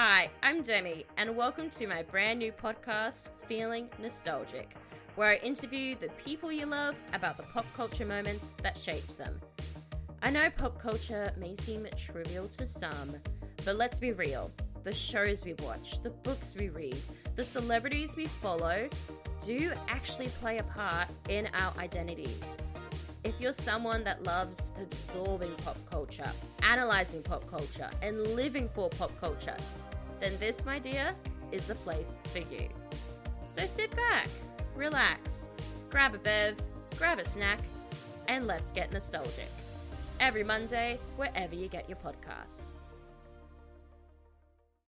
[0.00, 4.76] Hi, I'm Demi, and welcome to my brand new podcast, Feeling Nostalgic,
[5.16, 9.40] where I interview the people you love about the pop culture moments that shaped them.
[10.22, 13.16] I know pop culture may seem trivial to some,
[13.64, 14.52] but let's be real.
[14.84, 17.00] The shows we watch, the books we read,
[17.34, 18.88] the celebrities we follow
[19.44, 22.56] do actually play a part in our identities.
[23.24, 26.30] If you're someone that loves absorbing pop culture,
[26.62, 29.56] analyzing pop culture, and living for pop culture,
[30.20, 31.14] then this, my dear,
[31.50, 32.68] is the place for you.
[33.48, 34.28] So sit back,
[34.76, 35.50] relax,
[35.90, 36.60] grab a bev,
[36.96, 37.58] grab a snack,
[38.28, 39.50] and let's get nostalgic.
[40.20, 42.72] Every Monday, wherever you get your podcasts.